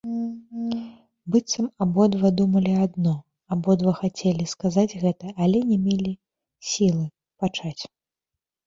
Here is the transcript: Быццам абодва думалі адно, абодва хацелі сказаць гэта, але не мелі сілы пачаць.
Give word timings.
Быццам 1.35 1.67
абодва 1.85 2.27
думалі 2.39 2.73
адно, 2.85 3.13
абодва 3.57 3.91
хацелі 4.03 4.51
сказаць 4.55 4.89
гэта, 5.03 5.25
але 5.45 5.63
не 5.71 5.77
мелі 5.87 6.11
сілы 6.73 7.05
пачаць. 7.45 7.81